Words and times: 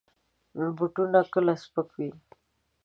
بوټونه 0.77 1.19
کله 1.33 1.53
سپک 1.63 1.89
وي. 1.97 2.09